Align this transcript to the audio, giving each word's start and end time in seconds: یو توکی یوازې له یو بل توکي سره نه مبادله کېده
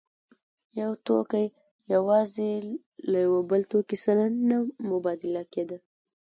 یو 0.79 0.91
توکی 1.07 1.45
یوازې 1.93 2.51
له 3.11 3.17
یو 3.25 3.35
بل 3.49 3.61
توکي 3.71 3.97
سره 4.05 4.23
نه 4.49 4.57
مبادله 4.89 5.43
کېده 5.53 5.77